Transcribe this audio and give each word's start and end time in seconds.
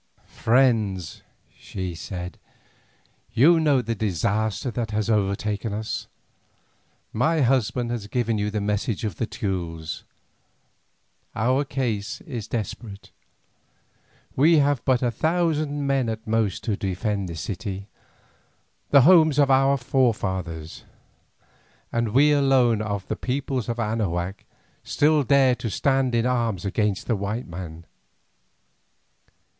"Friends," 0.25 1.21
she 1.55 1.93
said, 1.93 2.39
"you 3.33 3.59
know 3.59 3.83
the 3.83 3.93
disaster 3.93 4.71
that 4.71 4.89
has 4.89 5.11
overtaken 5.11 5.73
us. 5.73 6.07
My 7.13 7.41
husband 7.41 7.91
has 7.91 8.07
given 8.07 8.39
you 8.39 8.49
the 8.49 8.59
message 8.61 9.05
of 9.05 9.17
the 9.17 9.27
Teules. 9.27 10.03
Our 11.35 11.63
case 11.63 12.19
is 12.21 12.47
desperate. 12.47 13.11
We 14.35 14.57
have 14.57 14.83
but 14.85 15.03
a 15.03 15.11
thousand 15.11 15.85
men 15.85 16.09
at 16.09 16.25
most 16.25 16.63
to 16.63 16.75
defend 16.75 17.29
this 17.29 17.41
city, 17.41 17.87
the 18.89 19.01
home 19.01 19.29
of 19.37 19.51
our 19.51 19.77
forefathers, 19.77 20.83
and 21.91 22.09
we 22.09 22.31
alone 22.31 22.81
of 22.81 22.87
all 22.89 22.99
the 23.07 23.15
peoples 23.15 23.69
of 23.69 23.79
Anahuac 23.79 24.45
still 24.83 25.21
dare 25.21 25.53
to 25.57 25.69
stand 25.69 26.15
in 26.15 26.25
arms 26.25 26.65
against 26.65 27.05
the 27.05 27.15
white 27.15 27.45
men. 27.45 27.85